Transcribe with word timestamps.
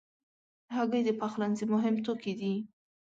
هګۍ 0.75 1.01
د 1.05 1.09
پخلنځي 1.19 1.65
مهم 1.73 1.95
توکي 2.05 2.33
دي. 2.39 2.53